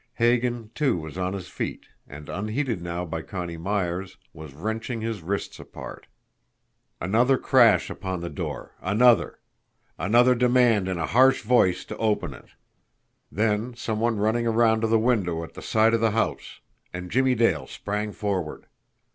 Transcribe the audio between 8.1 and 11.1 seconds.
the door another. Another demand in a